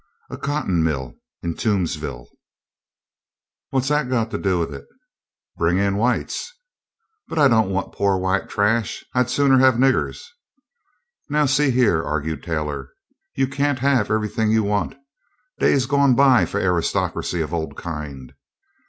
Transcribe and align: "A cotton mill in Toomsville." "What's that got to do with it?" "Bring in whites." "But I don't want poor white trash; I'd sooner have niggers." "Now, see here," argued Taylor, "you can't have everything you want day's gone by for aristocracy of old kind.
"A 0.31 0.37
cotton 0.37 0.83
mill 0.83 1.13
in 1.43 1.53
Toomsville." 1.53 2.25
"What's 3.69 3.89
that 3.89 4.09
got 4.09 4.31
to 4.31 4.39
do 4.39 4.57
with 4.57 4.73
it?" 4.73 4.87
"Bring 5.57 5.77
in 5.77 5.95
whites." 5.95 6.51
"But 7.27 7.37
I 7.37 7.47
don't 7.47 7.69
want 7.69 7.93
poor 7.93 8.17
white 8.17 8.49
trash; 8.49 9.05
I'd 9.13 9.29
sooner 9.29 9.59
have 9.59 9.75
niggers." 9.75 10.23
"Now, 11.29 11.45
see 11.45 11.69
here," 11.69 12.01
argued 12.03 12.41
Taylor, 12.41 12.89
"you 13.35 13.47
can't 13.47 13.77
have 13.77 14.09
everything 14.09 14.49
you 14.51 14.63
want 14.63 14.95
day's 15.59 15.85
gone 15.85 16.15
by 16.15 16.47
for 16.47 16.59
aristocracy 16.59 17.39
of 17.41 17.53
old 17.53 17.77
kind. 17.77 18.33